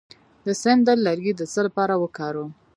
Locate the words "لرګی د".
1.07-1.41